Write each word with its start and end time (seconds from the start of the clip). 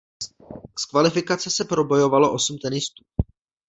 Z 0.79 0.85
kvalifikace 0.85 1.49
se 1.49 1.65
probojovalo 1.65 2.33
osm 2.33 2.57
tenistů. 2.57 3.03